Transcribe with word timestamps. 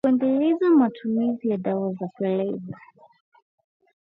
kuendeleza 0.03 0.69
matumizi 0.69 1.49
ya 1.49 1.57
dawa 1.57 1.93
za 1.93 2.07
kulevya 2.07 2.77